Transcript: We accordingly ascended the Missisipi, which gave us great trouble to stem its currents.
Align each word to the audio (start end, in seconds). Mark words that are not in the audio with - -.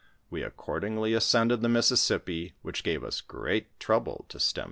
We 0.31 0.41
accordingly 0.41 1.13
ascended 1.13 1.61
the 1.61 1.67
Missisipi, 1.67 2.53
which 2.63 2.81
gave 2.83 3.03
us 3.03 3.21
great 3.21 3.79
trouble 3.79 4.25
to 4.29 4.39
stem 4.39 4.39
its 4.45 4.51
currents. 4.55 4.59